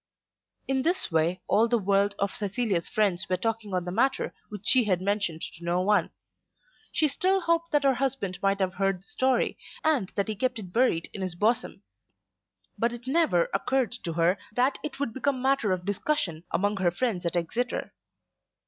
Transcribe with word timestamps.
In 0.67 0.81
this 0.81 1.11
way 1.11 1.41
all 1.47 1.67
the 1.67 1.77
world 1.77 2.15
of 2.17 2.31
Cecilia's 2.35 2.89
friends 2.89 3.29
were 3.29 3.37
talking 3.37 3.71
on 3.75 3.85
the 3.85 3.91
matter 3.91 4.33
which 4.49 4.65
she 4.65 4.85
had 4.85 4.99
mentioned 4.99 5.43
to 5.43 5.63
no 5.63 5.79
one. 5.79 6.09
She 6.91 7.07
still 7.07 7.39
hoped 7.41 7.71
that 7.71 7.83
her 7.83 7.93
husband 7.93 8.41
might 8.41 8.59
have 8.61 8.73
heard 8.73 8.97
the 8.97 9.03
story, 9.03 9.59
and 9.83 10.11
that 10.15 10.27
he 10.27 10.35
kept 10.35 10.57
it 10.57 10.73
buried 10.73 11.07
in 11.13 11.21
his 11.21 11.35
bosom. 11.35 11.83
But 12.79 12.93
it 12.93 13.05
never 13.05 13.47
occurred 13.53 13.91
to 13.91 14.13
her 14.13 14.39
that 14.55 14.79
it 14.81 14.99
would 14.99 15.13
become 15.13 15.39
matter 15.39 15.71
of 15.71 15.85
discussion 15.85 16.45
among 16.49 16.77
her 16.77 16.89
friends 16.89 17.23
at 17.27 17.35
Exeter. 17.35 17.93